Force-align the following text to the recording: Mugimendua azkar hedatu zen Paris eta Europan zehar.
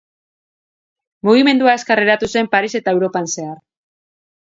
Mugimendua 1.27 1.75
azkar 1.79 2.01
hedatu 2.05 2.29
zen 2.33 2.49
Paris 2.55 2.71
eta 2.81 2.95
Europan 2.97 3.29
zehar. 3.35 3.61